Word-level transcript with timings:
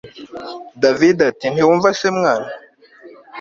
david 0.81 1.17
ati 1.29 1.45
ntiwumva 1.49 1.89
se 1.99 2.07
mwana 2.17 2.49